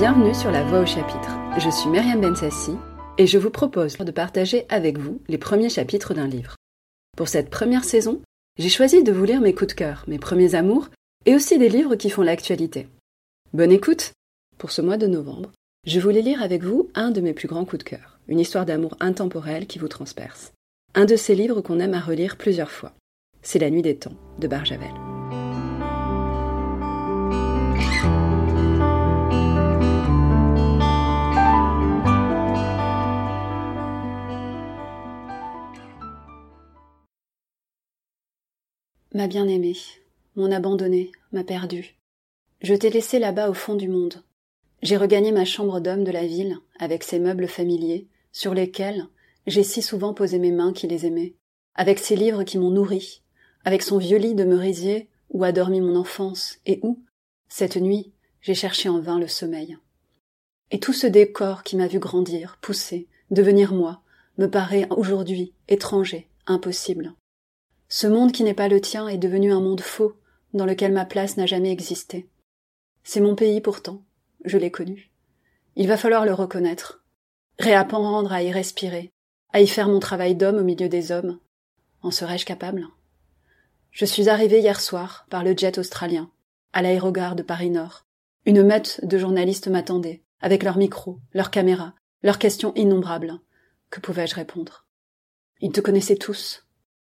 Bienvenue 0.00 0.34
sur 0.34 0.50
La 0.50 0.64
Voix 0.64 0.80
au 0.80 0.86
chapitre. 0.86 1.38
Je 1.58 1.68
suis 1.68 1.90
Myriam 1.90 2.22
Bensassi 2.22 2.72
et 3.18 3.26
je 3.26 3.36
vous 3.36 3.50
propose 3.50 3.98
de 3.98 4.10
partager 4.10 4.64
avec 4.70 4.96
vous 4.96 5.20
les 5.28 5.36
premiers 5.36 5.68
chapitres 5.68 6.14
d'un 6.14 6.26
livre. 6.26 6.56
Pour 7.18 7.28
cette 7.28 7.50
première 7.50 7.84
saison, 7.84 8.22
j'ai 8.58 8.70
choisi 8.70 9.02
de 9.02 9.12
vous 9.12 9.26
lire 9.26 9.42
mes 9.42 9.54
coups 9.54 9.74
de 9.74 9.78
cœur, 9.78 10.04
mes 10.08 10.18
premiers 10.18 10.54
amours 10.54 10.88
et 11.26 11.34
aussi 11.34 11.58
des 11.58 11.68
livres 11.68 11.96
qui 11.96 12.08
font 12.08 12.22
l'actualité. 12.22 12.88
Bonne 13.52 13.72
écoute 13.72 14.12
Pour 14.56 14.70
ce 14.70 14.80
mois 14.80 14.96
de 14.96 15.06
novembre, 15.06 15.52
je 15.86 16.00
voulais 16.00 16.22
lire 16.22 16.42
avec 16.42 16.62
vous 16.62 16.88
un 16.94 17.10
de 17.10 17.20
mes 17.20 17.34
plus 17.34 17.48
grands 17.48 17.66
coups 17.66 17.84
de 17.84 17.90
cœur, 17.90 18.20
une 18.26 18.40
histoire 18.40 18.64
d'amour 18.64 18.96
intemporelle 19.00 19.66
qui 19.66 19.78
vous 19.78 19.88
transperce. 19.88 20.54
Un 20.94 21.04
de 21.04 21.16
ces 21.16 21.34
livres 21.34 21.60
qu'on 21.60 21.78
aime 21.78 21.92
à 21.92 22.00
relire 22.00 22.38
plusieurs 22.38 22.70
fois. 22.70 22.94
C'est 23.42 23.58
La 23.58 23.68
Nuit 23.68 23.82
des 23.82 23.96
Temps 23.96 24.16
de 24.38 24.48
Barjavel. 24.48 25.09
Ma 39.20 39.26
bien-aimée, 39.26 39.76
mon 40.34 40.50
abandonné, 40.50 41.12
m'a 41.32 41.44
perdu. 41.44 41.98
Je 42.62 42.72
t'ai 42.72 42.88
laissé 42.88 43.18
là-bas 43.18 43.50
au 43.50 43.52
fond 43.52 43.74
du 43.74 43.86
monde. 43.86 44.24
J'ai 44.80 44.96
regagné 44.96 45.30
ma 45.30 45.44
chambre 45.44 45.78
d'homme 45.78 46.04
de 46.04 46.10
la 46.10 46.26
ville, 46.26 46.56
avec 46.78 47.04
ses 47.04 47.18
meubles 47.18 47.46
familiers, 47.46 48.08
sur 48.32 48.54
lesquels 48.54 49.08
j'ai 49.46 49.62
si 49.62 49.82
souvent 49.82 50.14
posé 50.14 50.38
mes 50.38 50.52
mains 50.52 50.72
qui 50.72 50.86
les 50.86 51.04
aimaient, 51.04 51.34
avec 51.74 51.98
ses 51.98 52.16
livres 52.16 52.44
qui 52.44 52.56
m'ont 52.56 52.70
nourri, 52.70 53.20
avec 53.62 53.82
son 53.82 53.98
vieux 53.98 54.16
lit 54.16 54.34
de 54.34 54.44
merisier 54.44 55.10
où 55.28 55.44
a 55.44 55.52
dormi 55.52 55.82
mon 55.82 55.96
enfance 55.96 56.58
et 56.64 56.80
où, 56.82 57.04
cette 57.50 57.76
nuit, 57.76 58.14
j'ai 58.40 58.54
cherché 58.54 58.88
en 58.88 59.00
vain 59.00 59.18
le 59.18 59.28
sommeil. 59.28 59.76
Et 60.70 60.80
tout 60.80 60.94
ce 60.94 61.06
décor 61.06 61.62
qui 61.62 61.76
m'a 61.76 61.88
vu 61.88 61.98
grandir, 61.98 62.56
pousser, 62.62 63.06
devenir 63.30 63.74
moi, 63.74 64.00
me 64.38 64.46
paraît 64.46 64.88
aujourd'hui 64.88 65.52
étranger, 65.68 66.26
impossible. 66.46 67.12
Ce 67.92 68.06
monde 68.06 68.30
qui 68.30 68.44
n'est 68.44 68.54
pas 68.54 68.68
le 68.68 68.80
tien 68.80 69.08
est 69.08 69.18
devenu 69.18 69.52
un 69.52 69.60
monde 69.60 69.80
faux, 69.80 70.14
dans 70.54 70.64
lequel 70.64 70.92
ma 70.92 71.04
place 71.04 71.36
n'a 71.36 71.46
jamais 71.46 71.72
existé. 71.72 72.28
C'est 73.02 73.20
mon 73.20 73.34
pays 73.34 73.60
pourtant, 73.60 74.04
je 74.44 74.58
l'ai 74.58 74.70
connu. 74.70 75.10
Il 75.74 75.88
va 75.88 75.96
falloir 75.96 76.24
le 76.24 76.32
reconnaître, 76.32 77.04
réapprendre 77.58 78.32
à 78.32 78.44
y 78.44 78.52
respirer, 78.52 79.10
à 79.52 79.60
y 79.60 79.66
faire 79.66 79.88
mon 79.88 79.98
travail 79.98 80.36
d'homme 80.36 80.58
au 80.58 80.62
milieu 80.62 80.88
des 80.88 81.10
hommes. 81.10 81.40
En 82.02 82.12
serais-je 82.12 82.46
capable? 82.46 82.86
Je 83.90 84.04
suis 84.04 84.28
arrivé 84.28 84.60
hier 84.60 84.80
soir 84.80 85.26
par 85.28 85.42
le 85.42 85.56
jet 85.56 85.76
australien, 85.76 86.30
à 86.72 86.82
l'aérogare 86.82 87.34
de 87.34 87.42
Paris 87.42 87.70
Nord. 87.70 88.06
Une 88.46 88.62
meute 88.62 89.04
de 89.04 89.18
journalistes 89.18 89.66
m'attendait, 89.66 90.22
avec 90.40 90.62
leurs 90.62 90.78
micros, 90.78 91.18
leurs 91.34 91.50
caméras, 91.50 91.94
leurs 92.22 92.38
questions 92.38 92.72
innombrables. 92.76 93.40
Que 93.90 93.98
pouvais-je 93.98 94.36
répondre? 94.36 94.86
Ils 95.60 95.72
te 95.72 95.80
connaissaient 95.80 96.14
tous, 96.14 96.64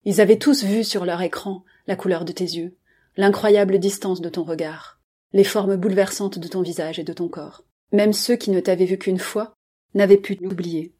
ils 0.03 0.21
avaient 0.21 0.37
tous 0.37 0.63
vu 0.63 0.83
sur 0.83 1.05
leur 1.05 1.21
écran 1.21 1.63
la 1.87 1.95
couleur 1.95 2.25
de 2.25 2.31
tes 2.31 2.45
yeux, 2.45 2.75
l'incroyable 3.17 3.79
distance 3.79 4.21
de 4.21 4.29
ton 4.29 4.43
regard, 4.43 4.99
les 5.33 5.43
formes 5.43 5.75
bouleversantes 5.75 6.39
de 6.39 6.47
ton 6.47 6.61
visage 6.61 6.99
et 6.99 7.03
de 7.03 7.13
ton 7.13 7.27
corps. 7.27 7.63
Même 7.91 8.13
ceux 8.13 8.35
qui 8.35 8.51
ne 8.51 8.59
t'avaient 8.59 8.85
vu 8.85 8.97
qu'une 8.97 9.19
fois 9.19 9.53
n'avaient 9.93 10.17
pu 10.17 10.35
l'oublier. 10.35 10.93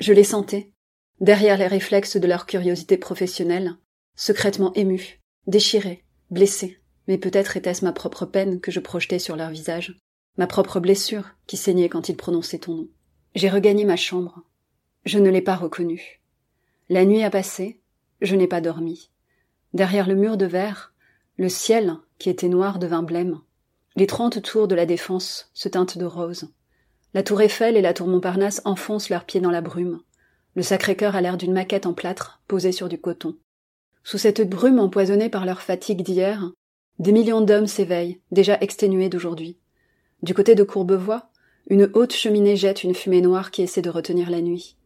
Je 0.00 0.12
les 0.12 0.24
sentais, 0.24 0.72
derrière 1.20 1.56
les 1.56 1.66
réflexes 1.66 2.16
de 2.16 2.26
leur 2.26 2.46
curiosité 2.46 2.96
professionnelle, 2.96 3.76
secrètement 4.16 4.72
émus, 4.74 5.20
déchirés, 5.46 6.04
blessés. 6.30 6.80
Mais 7.06 7.18
peut-être 7.18 7.56
était-ce 7.56 7.84
ma 7.84 7.92
propre 7.92 8.24
peine 8.26 8.60
que 8.60 8.70
je 8.70 8.80
projetais 8.80 9.18
sur 9.18 9.36
leur 9.36 9.50
visage, 9.50 9.96
ma 10.36 10.46
propre 10.46 10.80
blessure 10.80 11.30
qui 11.46 11.56
saignait 11.56 11.88
quand 11.88 12.08
ils 12.08 12.16
prononçaient 12.16 12.58
ton 12.58 12.74
nom. 12.74 12.88
J'ai 13.34 13.50
regagné 13.50 13.84
ma 13.84 13.96
chambre. 13.96 14.42
Je 15.04 15.18
ne 15.18 15.30
l'ai 15.30 15.42
pas 15.42 15.56
reconnu. 15.56 16.20
La 16.88 17.04
nuit 17.04 17.22
a 17.22 17.30
passé, 17.30 17.80
je 18.24 18.36
n'ai 18.36 18.46
pas 18.46 18.60
dormi. 18.60 19.10
Derrière 19.72 20.08
le 20.08 20.14
mur 20.14 20.36
de 20.36 20.46
verre, 20.46 20.92
le 21.36 21.48
ciel, 21.48 21.96
qui 22.18 22.30
était 22.30 22.48
noir, 22.48 22.78
devint 22.78 23.02
blême. 23.02 23.40
Les 23.96 24.06
trente 24.06 24.42
tours 24.42 24.68
de 24.68 24.74
la 24.74 24.86
défense 24.86 25.50
se 25.54 25.68
teintent 25.68 25.98
de 25.98 26.04
rose. 26.04 26.48
La 27.12 27.22
tour 27.22 27.40
Eiffel 27.40 27.76
et 27.76 27.82
la 27.82 27.94
tour 27.94 28.08
Montparnasse 28.08 28.60
enfoncent 28.64 29.08
leurs 29.08 29.24
pieds 29.24 29.40
dans 29.40 29.50
la 29.50 29.60
brume. 29.60 30.00
Le 30.54 30.62
Sacré-Cœur 30.62 31.16
a 31.16 31.20
l'air 31.20 31.36
d'une 31.36 31.52
maquette 31.52 31.86
en 31.86 31.92
plâtre 31.92 32.40
posée 32.48 32.72
sur 32.72 32.88
du 32.88 32.98
coton. 32.98 33.36
Sous 34.02 34.18
cette 34.18 34.48
brume 34.48 34.78
empoisonnée 34.78 35.28
par 35.28 35.44
leur 35.44 35.60
fatigue 35.60 36.02
d'hier, 36.02 36.52
des 36.98 37.12
millions 37.12 37.40
d'hommes 37.40 37.66
s'éveillent, 37.66 38.20
déjà 38.30 38.58
exténués 38.60 39.08
d'aujourd'hui. 39.08 39.58
Du 40.22 40.34
côté 40.34 40.54
de 40.54 40.62
Courbevoie, 40.62 41.30
une 41.68 41.90
haute 41.94 42.12
cheminée 42.12 42.56
jette 42.56 42.84
une 42.84 42.94
fumée 42.94 43.20
noire 43.20 43.50
qui 43.50 43.62
essaie 43.62 43.82
de 43.82 43.90
retenir 43.90 44.30
la 44.30 44.42
nuit. 44.42 44.76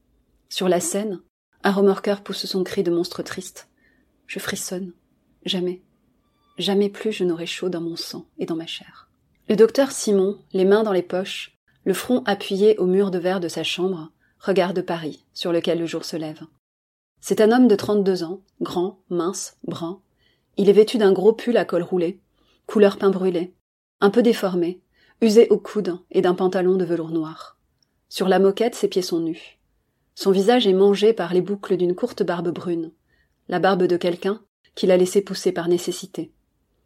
Sur 0.49 0.69
la 0.69 0.81
Seine, 0.81 1.21
un 1.65 1.73
remorqueur 1.73 2.23
pousse 2.23 2.47
son 2.47 2.65
cri 2.65 2.83
de 2.83 2.91
monstre 2.91 3.23
triste. 3.23 3.69
Je 4.27 4.39
frissonne. 4.39 4.93
Jamais. 5.45 5.83
Jamais 6.59 6.89
plus 6.89 7.13
je 7.13 7.25
n'aurai 7.25 7.47
chaud 7.47 7.69
dans 7.69 7.81
mon 7.81 7.97
sang 7.97 8.27
et 8.39 8.47
dans 8.47 8.57
ma 8.57 8.67
chair. 8.67 9.09
Le 9.49 9.57
docteur 9.57 9.91
Simon, 9.91 10.39
les 10.53 10.65
mains 10.65 10.83
dans 10.83 10.93
les 10.93 11.03
poches, 11.03 11.57
le 11.85 11.95
front 11.95 12.23
appuyé 12.27 12.77
au 12.79 12.87
mur 12.87 13.11
de 13.11 13.19
verre 13.19 13.41
de 13.41 13.49
sa 13.49 13.63
chambre, 13.63 14.11
regarde 14.41 14.83
Paris, 14.83 15.25
sur 15.33 15.53
lequel 15.53 15.79
le 15.79 15.87
jour 15.87 16.05
se 16.05 16.17
lève. 16.17 16.43
C'est 17.21 17.41
un 17.41 17.51
homme 17.51 17.69
de 17.69 17.77
trente-deux 17.77 18.23
ans, 18.25 18.43
grand, 18.61 19.01
mince, 19.09 19.57
brun. 19.65 20.01
Il 20.57 20.69
est 20.69 20.75
vêtu 20.75 20.99
d'un 20.99 21.13
gros 21.13 21.33
pull 21.33 21.57
à 21.57 21.65
col 21.65 21.83
roulé, 21.83 22.21
couleur 22.67 22.99
pain 22.99 23.11
brûlé, 23.11 23.55
un 24.01 24.11
peu 24.11 24.23
déformé, 24.23 24.81
usé 25.21 25.49
au 25.49 25.59
coude 25.59 25.99
et 26.11 26.21
d'un 26.21 26.35
pantalon 26.35 26.77
de 26.77 26.85
velours 26.85 27.11
noir. 27.11 27.59
Sur 28.09 28.29
la 28.29 28.39
moquette, 28.39 28.75
ses 28.75 28.89
pieds 28.89 29.03
sont 29.03 29.21
nus. 29.21 29.58
Son 30.21 30.33
visage 30.33 30.67
est 30.67 30.73
mangé 30.73 31.13
par 31.13 31.33
les 31.33 31.41
boucles 31.41 31.77
d'une 31.77 31.95
courte 31.95 32.25
barbe 32.25 32.49
brune, 32.49 32.91
la 33.49 33.61
barbe 33.61 33.85
de 33.85 33.97
quelqu'un 33.97 34.43
qu'il 34.75 34.91
a 34.91 34.97
laissé 34.97 35.23
pousser 35.23 35.53
par 35.53 35.69
nécessité. 35.69 36.33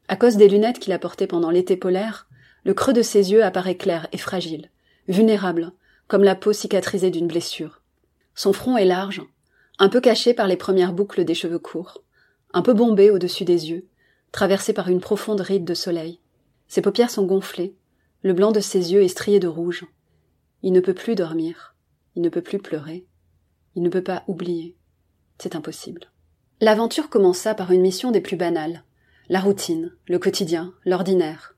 À 0.06 0.16
cause 0.16 0.36
des 0.36 0.48
lunettes 0.48 0.78
qu'il 0.78 0.92
a 0.92 0.98
portées 0.98 1.26
pendant 1.26 1.48
l'été 1.48 1.78
polaire, 1.78 2.28
le 2.64 2.74
creux 2.74 2.92
de 2.92 3.00
ses 3.00 3.32
yeux 3.32 3.42
apparaît 3.42 3.78
clair 3.78 4.06
et 4.12 4.18
fragile, 4.18 4.70
vulnérable, 5.08 5.72
comme 6.08 6.24
la 6.24 6.34
peau 6.34 6.52
cicatrisée 6.52 7.10
d'une 7.10 7.26
blessure. 7.26 7.80
Son 8.34 8.52
front 8.52 8.76
est 8.76 8.84
large, 8.84 9.22
un 9.78 9.88
peu 9.88 10.02
caché 10.02 10.34
par 10.34 10.46
les 10.46 10.58
premières 10.58 10.92
boucles 10.92 11.24
des 11.24 11.34
cheveux 11.34 11.58
courts, 11.58 12.04
un 12.52 12.60
peu 12.60 12.74
bombé 12.74 13.10
au-dessus 13.10 13.46
des 13.46 13.70
yeux, 13.70 13.86
traversé 14.30 14.74
par 14.74 14.90
une 14.90 15.00
profonde 15.00 15.40
ride 15.40 15.64
de 15.64 15.72
soleil. 15.72 16.20
Ses 16.68 16.82
paupières 16.82 17.10
sont 17.10 17.24
gonflées, 17.24 17.74
le 18.20 18.34
blanc 18.34 18.52
de 18.52 18.60
ses 18.60 18.92
yeux 18.92 19.02
est 19.02 19.08
strié 19.08 19.40
de 19.40 19.48
rouge. 19.48 19.86
Il 20.62 20.74
ne 20.74 20.80
peut 20.80 20.92
plus 20.92 21.14
dormir, 21.14 21.74
il 22.14 22.20
ne 22.20 22.28
peut 22.28 22.42
plus 22.42 22.58
pleurer. 22.58 23.06
Il 23.74 23.82
ne 23.82 23.88
peut 23.88 24.02
pas 24.02 24.24
oublier. 24.26 24.76
C'est 25.38 25.56
impossible. 25.56 26.10
L'aventure 26.60 27.08
commença 27.08 27.54
par 27.54 27.72
une 27.72 27.80
mission 27.80 28.10
des 28.10 28.20
plus 28.20 28.36
banales. 28.36 28.84
La 29.28 29.40
routine, 29.40 29.92
le 30.06 30.18
quotidien, 30.18 30.72
l'ordinaire. 30.84 31.56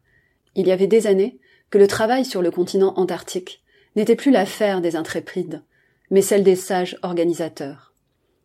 Il 0.54 0.66
y 0.66 0.72
avait 0.72 0.86
des 0.86 1.06
années 1.06 1.38
que 1.70 1.78
le 1.78 1.86
travail 1.86 2.24
sur 2.24 2.40
le 2.40 2.50
continent 2.50 2.94
antarctique 2.96 3.62
n'était 3.96 4.16
plus 4.16 4.30
l'affaire 4.30 4.80
des 4.80 4.96
intrépides, 4.96 5.62
mais 6.10 6.22
celle 6.22 6.44
des 6.44 6.56
sages 6.56 6.98
organisateurs. 7.02 7.92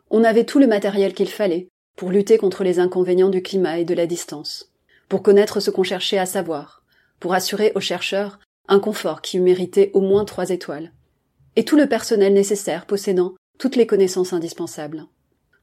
On 0.09 0.23
avait 0.23 0.45
tout 0.45 0.59
le 0.59 0.67
matériel 0.67 1.13
qu'il 1.13 1.29
fallait 1.29 1.69
pour 1.95 2.09
lutter 2.09 2.37
contre 2.37 2.63
les 2.63 2.79
inconvénients 2.79 3.29
du 3.29 3.41
climat 3.41 3.79
et 3.79 3.85
de 3.85 3.93
la 3.93 4.07
distance, 4.07 4.71
pour 5.09 5.21
connaître 5.21 5.59
ce 5.59 5.69
qu'on 5.69 5.83
cherchait 5.83 6.17
à 6.17 6.25
savoir, 6.25 6.83
pour 7.19 7.33
assurer 7.33 7.71
aux 7.75 7.81
chercheurs 7.81 8.39
un 8.67 8.79
confort 8.79 9.21
qui 9.21 9.37
eût 9.37 9.41
mérité 9.41 9.91
au 9.93 10.01
moins 10.01 10.25
trois 10.25 10.49
étoiles, 10.49 10.93
et 11.55 11.65
tout 11.65 11.75
le 11.75 11.87
personnel 11.87 12.33
nécessaire 12.33 12.85
possédant 12.85 13.33
toutes 13.59 13.75
les 13.75 13.85
connaissances 13.85 14.31
indispensables. 14.31 15.05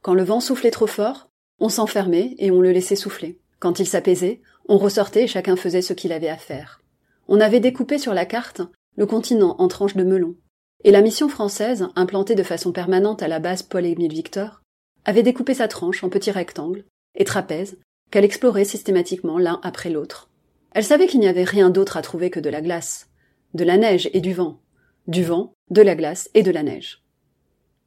Quand 0.02 0.12
le 0.12 0.22
vent 0.22 0.40
soufflait 0.40 0.70
trop 0.70 0.86
fort, 0.86 1.30
on 1.58 1.70
s'enfermait 1.70 2.34
et 2.38 2.50
on 2.50 2.60
le 2.60 2.70
laissait 2.70 2.94
souffler. 2.94 3.40
Quand 3.58 3.80
il 3.80 3.86
s'apaisait, 3.86 4.42
on 4.68 4.76
ressortait 4.76 5.24
et 5.24 5.28
chacun 5.28 5.56
faisait 5.56 5.80
ce 5.80 5.94
qu'il 5.94 6.12
avait 6.12 6.28
à 6.28 6.36
faire. 6.36 6.82
On 7.26 7.40
avait 7.40 7.58
découpé 7.58 7.98
sur 7.98 8.12
la 8.12 8.26
carte 8.26 8.60
le 8.96 9.06
continent 9.06 9.56
en 9.58 9.66
tranches 9.68 9.96
de 9.96 10.04
melon. 10.04 10.36
Et 10.84 10.90
la 10.90 11.00
mission 11.00 11.30
française, 11.30 11.88
implantée 11.96 12.34
de 12.34 12.42
façon 12.42 12.70
permanente 12.70 13.22
à 13.22 13.28
la 13.28 13.40
base 13.40 13.62
Paul-Émile 13.62 14.12
Victor, 14.12 14.60
avait 15.06 15.22
découpé 15.22 15.54
sa 15.54 15.66
tranche 15.66 16.04
en 16.04 16.10
petits 16.10 16.30
rectangles 16.30 16.84
et 17.14 17.24
trapèzes 17.24 17.78
qu'elle 18.10 18.24
explorait 18.26 18.66
systématiquement 18.66 19.38
l'un 19.38 19.58
après 19.62 19.88
l'autre. 19.88 20.28
Elle 20.72 20.84
savait 20.84 21.06
qu'il 21.06 21.20
n'y 21.20 21.28
avait 21.28 21.44
rien 21.44 21.70
d'autre 21.70 21.96
à 21.96 22.02
trouver 22.02 22.28
que 22.28 22.40
de 22.40 22.50
la 22.50 22.60
glace, 22.60 23.08
de 23.54 23.64
la 23.64 23.78
neige 23.78 24.10
et 24.12 24.20
du 24.20 24.34
vent, 24.34 24.60
du 25.06 25.24
vent, 25.24 25.54
de 25.70 25.80
la 25.80 25.94
glace 25.94 26.28
et 26.34 26.42
de 26.42 26.50
la 26.50 26.62
neige 26.62 27.05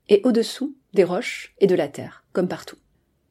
et 0.09 0.21
au-dessous 0.25 0.75
des 0.93 1.03
roches 1.03 1.55
et 1.59 1.67
de 1.67 1.75
la 1.75 1.87
terre, 1.87 2.25
comme 2.33 2.47
partout. 2.47 2.77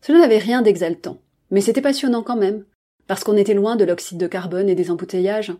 Cela 0.01 0.21
n'avait 0.21 0.39
rien 0.39 0.63
d'exaltant, 0.63 1.21
mais 1.51 1.61
c'était 1.61 1.83
passionnant 1.83 2.23
quand 2.23 2.37
même, 2.37 2.65
parce 3.07 3.25
qu'on 3.25 3.37
était 3.37 3.55
loin 3.55 3.77
de 3.77 3.85
l'oxyde 3.85 4.19
de 4.19 4.27
carbone 4.27 4.69
et 4.69 4.75
des 4.75 4.91
embouteillages, 4.91 5.53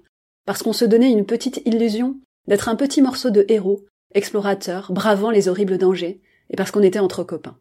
parce 0.47 0.63
qu'on 0.63 0.73
se 0.73 0.85
donnait 0.85 1.11
une 1.11 1.27
petite 1.27 1.61
illusion 1.67 2.17
d'être 2.47 2.69
un 2.69 2.77
petit 2.77 3.03
morceau 3.03 3.31
de 3.31 3.45
héros, 3.49 3.85
explorateur, 4.15 4.93
bravant 4.93 5.31
les 5.31 5.49
horribles 5.49 5.77
dangers, 5.77 6.21
et 6.51 6.57
parce 6.57 6.71
qu'on 6.71 6.83
était 6.83 6.99
entre 6.99 7.25
copains. 7.25 7.59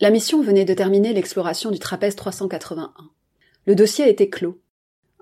La 0.00 0.10
mission 0.10 0.42
venait 0.42 0.64
de 0.64 0.74
terminer 0.74 1.12
l'exploration 1.12 1.70
du 1.70 1.78
trapèze 1.78 2.16
381. 2.16 2.92
Le 3.66 3.74
dossier 3.74 4.08
était 4.08 4.28
clos. 4.28 4.60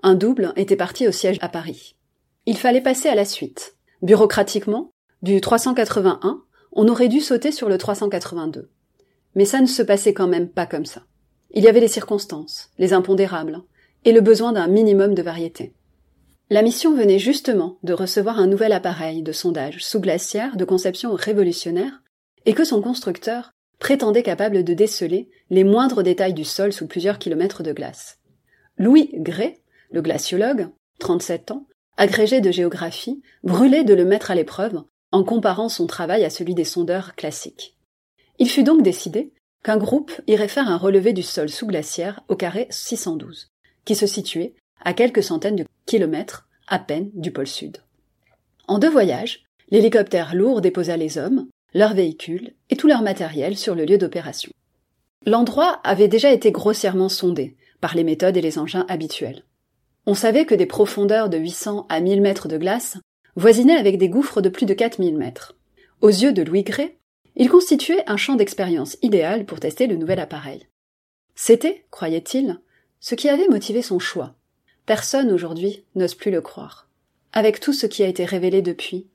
Un 0.01 0.15
double 0.15 0.53
était 0.55 0.75
parti 0.75 1.07
au 1.07 1.11
siège 1.11 1.37
à 1.41 1.49
Paris. 1.49 1.95
Il 2.45 2.57
fallait 2.57 2.81
passer 2.81 3.07
à 3.07 3.15
la 3.15 3.25
suite. 3.25 3.75
Bureaucratiquement, 4.01 4.91
du 5.21 5.39
381, 5.41 6.43
on 6.75 6.87
aurait 6.87 7.07
dû 7.07 7.21
sauter 7.21 7.51
sur 7.51 7.69
le 7.69 7.77
382. 7.77 8.69
Mais 9.35 9.45
ça 9.45 9.61
ne 9.61 9.67
se 9.67 9.81
passait 9.81 10.13
quand 10.13 10.27
même 10.27 10.49
pas 10.49 10.65
comme 10.65 10.85
ça. 10.85 11.03
Il 11.51 11.63
y 11.63 11.67
avait 11.67 11.79
les 11.79 11.87
circonstances, 11.87 12.69
les 12.77 12.93
impondérables, 12.93 13.61
et 14.05 14.11
le 14.11 14.21
besoin 14.21 14.51
d'un 14.51 14.67
minimum 14.67 15.13
de 15.13 15.21
variété. 15.21 15.73
La 16.49 16.61
mission 16.61 16.93
venait 16.93 17.19
justement 17.19 17.77
de 17.83 17.93
recevoir 17.93 18.39
un 18.39 18.47
nouvel 18.47 18.73
appareil 18.73 19.23
de 19.23 19.31
sondage 19.31 19.83
sous-glaciaire 19.83 20.57
de 20.57 20.65
conception 20.65 21.13
révolutionnaire 21.13 22.01
et 22.45 22.53
que 22.53 22.65
son 22.65 22.81
constructeur 22.81 23.51
prétendait 23.79 24.23
capable 24.23 24.63
de 24.63 24.73
déceler 24.73 25.29
les 25.49 25.63
moindres 25.63 26.03
détails 26.03 26.33
du 26.33 26.43
sol 26.43 26.73
sous 26.73 26.87
plusieurs 26.87 27.17
kilomètres 27.17 27.63
de 27.63 27.71
glace. 27.71 28.19
Louis 28.77 29.09
Gray, 29.13 29.61
le 29.91 30.01
glaciologue, 30.01 30.69
37 30.99 31.51
ans, 31.51 31.65
agrégé 31.97 32.41
de 32.41 32.51
géographie, 32.51 33.21
brûlait 33.43 33.83
de 33.83 33.93
le 33.93 34.05
mettre 34.05 34.31
à 34.31 34.35
l'épreuve 34.35 34.83
en 35.13 35.23
comparant 35.23 35.69
son 35.69 35.85
travail 35.85 36.25
à 36.25 36.31
celui 36.31 36.55
des 36.55 36.63
sondeurs 36.63 37.15
classiques. 37.15 37.75
Il 38.39 38.49
fut 38.49 38.63
donc 38.63 38.81
décidé 38.81 39.31
qu'un 39.63 39.77
groupe 39.77 40.11
irait 40.25 40.47
faire 40.47 40.67
un 40.67 40.75
relevé 40.75 41.13
du 41.13 41.21
sol 41.21 41.49
sous-glaciaire 41.49 42.21
au 42.29 42.35
carré 42.35 42.65
612, 42.71 43.51
qui 43.85 43.93
se 43.93 44.07
situait 44.07 44.55
à 44.83 44.93
quelques 44.93 45.23
centaines 45.23 45.55
de 45.55 45.65
kilomètres 45.85 46.49
à 46.67 46.79
peine 46.79 47.11
du 47.13 47.31
pôle 47.31 47.47
sud. 47.47 47.77
En 48.67 48.79
deux 48.79 48.89
voyages, 48.89 49.43
l'hélicoptère 49.69 50.33
lourd 50.33 50.61
déposa 50.61 50.97
les 50.97 51.19
hommes, 51.19 51.47
leurs 51.75 51.93
véhicules 51.93 52.55
et 52.71 52.75
tout 52.75 52.87
leur 52.87 53.03
matériel 53.03 53.55
sur 53.55 53.75
le 53.75 53.85
lieu 53.85 53.99
d'opération. 53.99 54.51
L'endroit 55.27 55.79
avait 55.83 56.07
déjà 56.07 56.31
été 56.31 56.51
grossièrement 56.51 57.07
sondé 57.07 57.55
par 57.81 57.95
les 57.95 58.03
méthodes 58.03 58.35
et 58.35 58.41
les 58.41 58.57
engins 58.57 58.85
habituels. 58.89 59.43
On 60.07 60.15
savait 60.15 60.45
que 60.45 60.55
des 60.55 60.65
profondeurs 60.65 61.29
de 61.29 61.37
800 61.37 61.85
à 61.87 61.99
1000 61.99 62.19
mètres 62.21 62.47
de 62.47 62.57
glace 62.57 62.97
voisinaient 63.35 63.77
avec 63.77 63.97
des 63.97 64.09
gouffres 64.09 64.41
de 64.41 64.49
plus 64.49 64.65
de 64.65 64.73
4000 64.73 65.17
mètres. 65.17 65.55
Aux 66.01 66.09
yeux 66.09 66.33
de 66.33 66.43
Louis 66.43 66.63
Gray, 66.63 66.97
il 67.35 67.49
constituait 67.49 68.03
un 68.07 68.17
champ 68.17 68.35
d'expérience 68.35 68.97
idéal 69.01 69.45
pour 69.45 69.59
tester 69.59 69.87
le 69.87 69.95
nouvel 69.95 70.19
appareil. 70.19 70.67
C'était, 71.35 71.85
croyait-il, 71.89 72.59
ce 72.99 73.15
qui 73.15 73.29
avait 73.29 73.47
motivé 73.47 73.81
son 73.81 73.99
choix. 73.99 74.35
Personne 74.85 75.31
aujourd'hui 75.31 75.83
n'ose 75.95 76.15
plus 76.15 76.31
le 76.31 76.41
croire. 76.41 76.87
Avec 77.31 77.59
tout 77.59 77.73
ce 77.73 77.87
qui 77.87 78.03
a 78.03 78.07
été 78.07 78.25
révélé 78.25 78.61
depuis, 78.61 79.07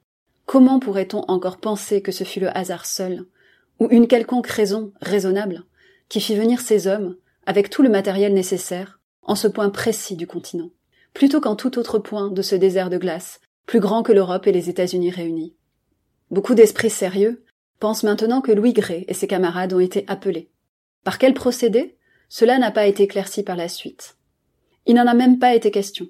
comment 0.46 0.80
pourrait-on 0.80 1.24
encore 1.28 1.58
penser 1.58 2.02
que 2.02 2.10
ce 2.10 2.24
fut 2.24 2.40
le 2.40 2.56
hasard 2.56 2.86
seul, 2.86 3.26
ou 3.78 3.88
une 3.90 4.08
quelconque 4.08 4.48
raison 4.48 4.92
raisonnable, 5.00 5.64
qui 6.08 6.20
fit 6.20 6.34
venir 6.34 6.60
ces 6.60 6.86
hommes, 6.86 7.16
avec 7.46 7.70
tout 7.70 7.82
le 7.82 7.88
matériel 7.88 8.34
nécessaire, 8.34 8.98
en 9.22 9.34
ce 9.34 9.46
point 9.46 9.70
précis 9.70 10.16
du 10.16 10.26
continent, 10.26 10.70
plutôt 11.14 11.40
qu'en 11.40 11.54
tout 11.54 11.78
autre 11.78 11.98
point 11.98 12.30
de 12.30 12.42
ce 12.42 12.56
désert 12.56 12.90
de 12.90 12.98
glace, 12.98 13.40
plus 13.68 13.80
grand 13.80 14.02
que 14.02 14.12
l'Europe 14.12 14.46
et 14.46 14.52
les 14.52 14.70
États-Unis 14.70 15.10
réunis. 15.10 15.54
Beaucoup 16.30 16.54
d'esprits 16.54 16.88
sérieux 16.88 17.44
pensent 17.80 18.02
maintenant 18.02 18.40
que 18.40 18.50
Louis 18.50 18.72
Gray 18.72 19.04
et 19.08 19.12
ses 19.12 19.26
camarades 19.26 19.74
ont 19.74 19.78
été 19.78 20.06
appelés. 20.08 20.50
Par 21.04 21.18
quel 21.18 21.34
procédé? 21.34 21.98
Cela 22.30 22.58
n'a 22.58 22.70
pas 22.70 22.86
été 22.86 23.02
éclairci 23.02 23.42
par 23.42 23.56
la 23.56 23.68
suite. 23.68 24.16
Il 24.86 24.94
n'en 24.94 25.06
a 25.06 25.12
même 25.12 25.38
pas 25.38 25.54
été 25.54 25.70
question. 25.70 26.08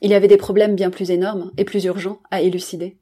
Il 0.00 0.12
y 0.12 0.14
avait 0.14 0.28
des 0.28 0.38
problèmes 0.38 0.76
bien 0.76 0.88
plus 0.88 1.10
énormes 1.10 1.52
et 1.58 1.66
plus 1.66 1.84
urgents 1.84 2.20
à 2.30 2.40
élucider. 2.40 2.96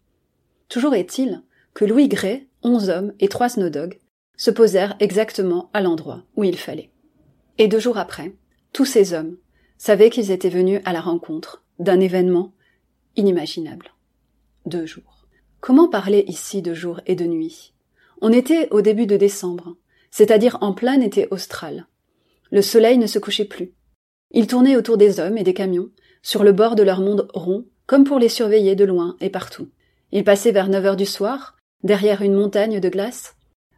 Toujours 0.68 0.96
est-il 0.96 1.40
que 1.72 1.84
Louis 1.84 2.08
Gray, 2.08 2.48
onze 2.64 2.90
hommes 2.90 3.12
et 3.20 3.28
trois 3.28 3.50
snowdogs 3.50 4.00
se 4.36 4.50
posèrent 4.50 4.96
exactement 4.98 5.70
à 5.74 5.80
l'endroit 5.80 6.24
où 6.34 6.42
il 6.42 6.58
fallait. 6.58 6.90
Et 7.58 7.68
deux 7.68 7.78
jours 7.78 7.98
après, 7.98 8.34
tous 8.72 8.84
ces 8.84 9.12
hommes 9.12 9.36
savaient 9.78 10.10
qu'ils 10.10 10.32
étaient 10.32 10.48
venus 10.48 10.80
à 10.84 10.92
la 10.92 11.00
rencontre 11.00 11.62
d'un 11.78 12.00
événement 12.00 12.52
inimaginable. 13.14 13.91
Comment 15.60 15.88
parler 15.88 16.24
ici 16.28 16.62
de 16.62 16.74
jour 16.74 17.00
et 17.06 17.14
de 17.14 17.24
nuit? 17.24 17.72
On 18.20 18.32
était 18.32 18.68
au 18.70 18.80
début 18.80 19.06
de 19.06 19.16
décembre, 19.16 19.76
c'est-à-dire 20.10 20.58
en 20.60 20.72
plein 20.72 21.00
été 21.00 21.28
austral. 21.30 21.86
Le 22.50 22.62
soleil 22.62 22.98
ne 22.98 23.06
se 23.06 23.18
couchait 23.18 23.44
plus. 23.44 23.72
Il 24.30 24.46
tournait 24.46 24.76
autour 24.76 24.96
des 24.96 25.20
hommes 25.20 25.38
et 25.38 25.42
des 25.42 25.54
camions, 25.54 25.90
sur 26.22 26.44
le 26.44 26.52
bord 26.52 26.76
de 26.76 26.82
leur 26.82 27.00
monde 27.00 27.28
rond, 27.34 27.64
comme 27.86 28.04
pour 28.04 28.18
les 28.18 28.28
surveiller 28.28 28.76
de 28.76 28.84
loin 28.84 29.16
et 29.20 29.30
partout. 29.30 29.68
Il 30.12 30.24
passait 30.24 30.52
vers 30.52 30.68
neuf 30.68 30.84
heures 30.84 30.96
du 30.96 31.06
soir, 31.06 31.56
derrière 31.82 32.22
une 32.22 32.34
montagne 32.34 32.78
de 32.78 32.88
glace, 32.88 33.34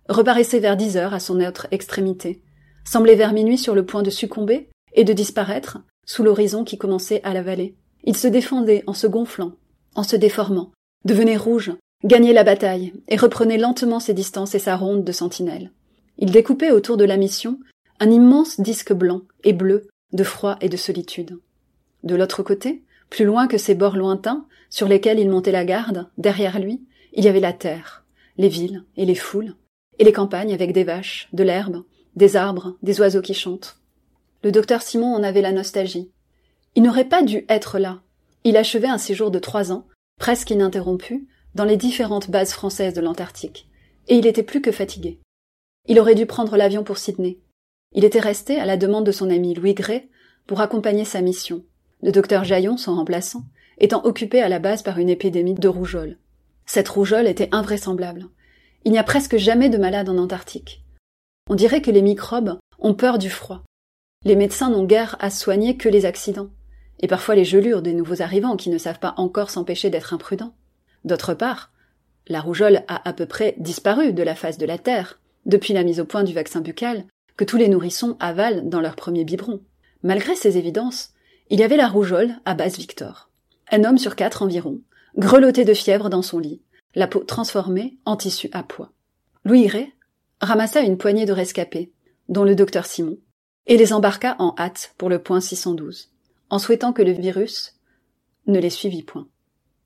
reparaissait 0.08 0.60
vers 0.60 0.76
dix 0.76 0.96
heures 0.96 1.14
à 1.14 1.20
son 1.20 1.40
autre 1.40 1.66
extrémité, 1.70 2.42
semblait 2.84 3.14
vers 3.14 3.32
minuit 3.32 3.58
sur 3.58 3.74
le 3.74 3.86
point 3.86 4.02
de 4.02 4.10
succomber 4.10 4.68
et 4.92 5.04
de 5.04 5.12
disparaître 5.12 5.78
sous 6.04 6.22
l'horizon 6.22 6.64
qui 6.64 6.76
commençait 6.76 7.22
à 7.24 7.32
la 7.32 7.42
vallée. 7.42 7.76
Il 8.04 8.16
se 8.16 8.28
défendait 8.28 8.84
en 8.86 8.92
se 8.92 9.06
gonflant, 9.06 9.52
en 9.94 10.02
se 10.02 10.16
déformant, 10.16 10.72
devenait 11.04 11.36
rouge, 11.36 11.72
gagnait 12.04 12.32
la 12.32 12.44
bataille 12.44 12.92
et 13.08 13.16
reprenait 13.16 13.58
lentement 13.58 14.00
ses 14.00 14.14
distances 14.14 14.54
et 14.54 14.58
sa 14.58 14.76
ronde 14.76 15.04
de 15.04 15.12
sentinelle. 15.12 15.70
Il 16.18 16.30
découpait 16.30 16.70
autour 16.70 16.96
de 16.96 17.04
la 17.04 17.16
mission 17.16 17.58
un 18.00 18.10
immense 18.10 18.60
disque 18.60 18.92
blanc 18.92 19.22
et 19.42 19.52
bleu 19.52 19.88
de 20.12 20.24
froid 20.24 20.56
et 20.60 20.68
de 20.68 20.76
solitude. 20.76 21.38
De 22.02 22.14
l'autre 22.14 22.42
côté, 22.42 22.82
plus 23.10 23.24
loin 23.24 23.46
que 23.46 23.58
ces 23.58 23.74
bords 23.74 23.96
lointains, 23.96 24.46
sur 24.70 24.88
lesquels 24.88 25.18
il 25.18 25.30
montait 25.30 25.52
la 25.52 25.64
garde, 25.64 26.08
derrière 26.18 26.58
lui, 26.58 26.82
il 27.12 27.24
y 27.24 27.28
avait 27.28 27.40
la 27.40 27.52
terre, 27.52 28.04
les 28.36 28.48
villes 28.48 28.84
et 28.96 29.04
les 29.04 29.14
foules, 29.14 29.54
et 29.98 30.04
les 30.04 30.12
campagnes 30.12 30.52
avec 30.52 30.72
des 30.72 30.84
vaches, 30.84 31.28
de 31.32 31.44
l'herbe, 31.44 31.84
des 32.16 32.36
arbres, 32.36 32.76
des 32.82 33.00
oiseaux 33.00 33.22
qui 33.22 33.34
chantent. 33.34 33.78
Le 34.42 34.52
docteur 34.52 34.82
Simon 34.82 35.14
en 35.14 35.22
avait 35.22 35.42
la 35.42 35.52
nostalgie. 35.52 36.10
Il 36.74 36.82
n'aurait 36.82 37.08
pas 37.08 37.22
dû 37.22 37.44
être 37.48 37.78
là. 37.78 38.00
Il 38.44 38.56
achevait 38.56 38.88
un 38.88 38.98
séjour 38.98 39.30
de 39.30 39.38
trois 39.38 39.72
ans, 39.72 39.86
presque 40.18 40.50
ininterrompu, 40.50 41.26
dans 41.54 41.64
les 41.64 41.76
différentes 41.76 42.30
bases 42.30 42.52
françaises 42.52 42.94
de 42.94 43.00
l'Antarctique, 43.00 43.68
et 44.08 44.16
il 44.16 44.26
était 44.26 44.42
plus 44.42 44.60
que 44.60 44.72
fatigué. 44.72 45.20
Il 45.86 46.00
aurait 46.00 46.14
dû 46.14 46.26
prendre 46.26 46.56
l'avion 46.56 46.82
pour 46.82 46.98
Sydney. 46.98 47.38
Il 47.92 48.04
était 48.04 48.20
resté, 48.20 48.58
à 48.58 48.66
la 48.66 48.76
demande 48.76 49.06
de 49.06 49.12
son 49.12 49.30
ami 49.30 49.54
Louis 49.54 49.74
Gray, 49.74 50.08
pour 50.46 50.60
accompagner 50.60 51.04
sa 51.04 51.20
mission, 51.20 51.64
le 52.02 52.12
docteur 52.12 52.44
Jaillon, 52.44 52.76
son 52.76 52.94
remplaçant, 52.94 53.44
étant 53.78 54.04
occupé 54.04 54.40
à 54.40 54.48
la 54.48 54.58
base 54.58 54.82
par 54.82 54.98
une 54.98 55.08
épidémie 55.08 55.54
de 55.54 55.68
rougeole. 55.68 56.18
Cette 56.66 56.88
rougeole 56.88 57.26
était 57.26 57.48
invraisemblable. 57.52 58.26
Il 58.84 58.92
n'y 58.92 58.98
a 58.98 59.04
presque 59.04 59.36
jamais 59.36 59.68
de 59.68 59.78
malades 59.78 60.08
en 60.08 60.18
Antarctique. 60.18 60.84
On 61.48 61.54
dirait 61.54 61.82
que 61.82 61.90
les 61.90 62.02
microbes 62.02 62.58
ont 62.78 62.94
peur 62.94 63.18
du 63.18 63.30
froid. 63.30 63.62
Les 64.24 64.36
médecins 64.36 64.70
n'ont 64.70 64.84
guère 64.84 65.16
à 65.20 65.30
soigner 65.30 65.76
que 65.76 65.88
les 65.88 66.06
accidents, 66.06 66.50
et 67.00 67.08
parfois 67.08 67.34
les 67.34 67.44
gelures 67.44 67.82
des 67.82 67.94
nouveaux 67.94 68.22
arrivants 68.22 68.56
qui 68.56 68.70
ne 68.70 68.78
savent 68.78 68.98
pas 68.98 69.14
encore 69.16 69.50
s'empêcher 69.50 69.90
d'être 69.90 70.14
imprudents. 70.14 70.54
D'autre 71.04 71.34
part, 71.34 71.70
la 72.26 72.40
rougeole 72.40 72.82
a 72.88 73.06
à 73.08 73.12
peu 73.12 73.26
près 73.26 73.54
disparu 73.58 74.12
de 74.12 74.22
la 74.22 74.34
face 74.34 74.58
de 74.58 74.66
la 74.66 74.78
Terre, 74.78 75.20
depuis 75.46 75.74
la 75.74 75.84
mise 75.84 76.00
au 76.00 76.04
point 76.04 76.24
du 76.24 76.32
vaccin 76.32 76.60
buccal, 76.60 77.04
que 77.36 77.44
tous 77.44 77.56
les 77.56 77.68
nourrissons 77.68 78.16
avalent 78.20 78.62
dans 78.64 78.80
leur 78.80 78.96
premier 78.96 79.24
biberon. 79.24 79.60
Malgré 80.02 80.34
ces 80.34 80.56
évidences, 80.56 81.10
il 81.50 81.60
y 81.60 81.62
avait 81.62 81.76
la 81.76 81.88
rougeole 81.88 82.34
à 82.44 82.54
base 82.54 82.78
Victor. 82.78 83.30
Un 83.70 83.84
homme 83.84 83.98
sur 83.98 84.16
quatre 84.16 84.42
environ, 84.42 84.80
grelotté 85.16 85.64
de 85.64 85.74
fièvre 85.74 86.08
dans 86.08 86.22
son 86.22 86.38
lit, 86.38 86.62
la 86.94 87.06
peau 87.06 87.20
transformée 87.20 87.98
en 88.04 88.16
tissu 88.16 88.48
à 88.52 88.62
poids. 88.62 88.92
Louis 89.44 89.66
Gray 89.66 89.92
ramassa 90.40 90.80
une 90.80 90.96
poignée 90.96 91.26
de 91.26 91.32
rescapés, 91.32 91.92
dont 92.28 92.44
le 92.44 92.54
docteur 92.54 92.86
Simon, 92.86 93.18
et 93.66 93.76
les 93.76 93.92
embarqua 93.92 94.36
en 94.38 94.54
hâte 94.58 94.94
pour 94.96 95.08
le 95.08 95.18
point 95.18 95.40
612, 95.40 96.13
en 96.50 96.58
souhaitant 96.58 96.92
que 96.92 97.02
le 97.02 97.12
virus 97.12 97.74
ne 98.46 98.58
les 98.58 98.70
suivît 98.70 99.02
point, 99.02 99.28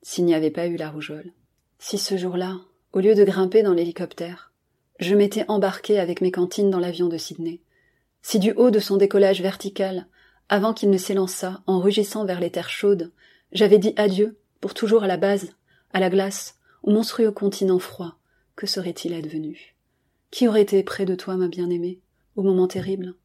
s'il 0.01 0.25
n'y 0.25 0.33
avait 0.33 0.51
pas 0.51 0.67
eu 0.67 0.75
la 0.75 0.89
rougeole. 0.89 1.31
Si 1.79 1.97
ce 1.97 2.17
jour-là, 2.17 2.57
au 2.93 2.99
lieu 2.99 3.15
de 3.15 3.23
grimper 3.23 3.63
dans 3.63 3.73
l'hélicoptère, 3.73 4.51
je 4.99 5.15
m'étais 5.15 5.45
embarqué 5.47 5.99
avec 5.99 6.21
mes 6.21 6.31
cantines 6.31 6.69
dans 6.69 6.79
l'avion 6.79 7.07
de 7.07 7.17
Sydney, 7.17 7.61
si 8.21 8.39
du 8.39 8.51
haut 8.51 8.71
de 8.71 8.79
son 8.79 8.97
décollage 8.97 9.41
vertical, 9.41 10.07
avant 10.49 10.73
qu'il 10.73 10.89
ne 10.89 10.97
s'élançât 10.97 11.61
en 11.67 11.79
rugissant 11.79 12.25
vers 12.25 12.39
les 12.39 12.51
terres 12.51 12.69
chaudes, 12.69 13.11
j'avais 13.51 13.77
dit 13.77 13.93
adieu, 13.95 14.37
pour 14.59 14.73
toujours 14.73 15.03
à 15.03 15.07
la 15.07 15.17
base, 15.17 15.53
à 15.93 15.99
la 15.99 16.09
glace, 16.09 16.57
au 16.83 16.91
monstrueux 16.91 17.31
continent 17.31 17.79
froid, 17.79 18.17
que 18.55 18.67
serait-il 18.67 19.13
advenu? 19.13 19.75
Qui 20.31 20.47
aurait 20.47 20.61
été 20.61 20.83
près 20.83 21.05
de 21.05 21.15
toi, 21.15 21.37
ma 21.37 21.47
bien-aimée, 21.47 22.01
au 22.35 22.43
moment 22.43 22.67
terrible? 22.67 23.15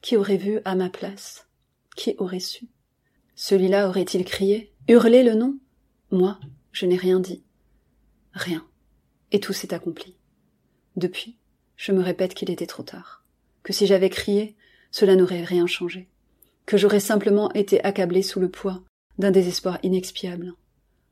Qui 0.00 0.16
aurait 0.16 0.36
vu 0.36 0.60
à 0.64 0.74
ma 0.74 0.88
place? 0.88 1.48
Qui 1.96 2.14
aurait 2.18 2.40
su? 2.40 2.68
Celui-là 3.38 3.88
aurait-il 3.88 4.24
crié, 4.24 4.72
hurlé 4.88 5.22
le 5.22 5.34
nom? 5.34 5.58
Moi, 6.10 6.40
je 6.72 6.86
n'ai 6.86 6.96
rien 6.96 7.20
dit. 7.20 7.44
Rien. 8.32 8.66
Et 9.30 9.40
tout 9.40 9.52
s'est 9.52 9.74
accompli. 9.74 10.16
Depuis, 10.96 11.36
je 11.76 11.92
me 11.92 12.02
répète 12.02 12.32
qu'il 12.32 12.50
était 12.50 12.66
trop 12.66 12.82
tard, 12.82 13.24
que 13.62 13.74
si 13.74 13.86
j'avais 13.86 14.08
crié, 14.08 14.56
cela 14.90 15.16
n'aurait 15.16 15.44
rien 15.44 15.66
changé, 15.66 16.08
que 16.64 16.78
j'aurais 16.78 16.98
simplement 16.98 17.52
été 17.52 17.84
accablé 17.84 18.22
sous 18.22 18.40
le 18.40 18.48
poids 18.48 18.82
d'un 19.18 19.30
désespoir 19.30 19.78
inexpiable. 19.82 20.54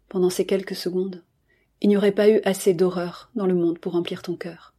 Pendant 0.09 0.31
ces 0.31 0.47
quelques 0.47 0.76
secondes, 0.76 1.23
il 1.83 1.90
n'y 1.90 1.97
aurait 1.99 2.12
pas 2.12 2.31
eu 2.31 2.40
assez 2.47 2.73
d'horreur 2.73 3.31
dans 3.35 3.47
le 3.47 3.54
monde 3.54 3.78
pour 3.78 3.93
remplir 3.93 4.23
ton 4.23 4.37
cœur. 4.37 4.73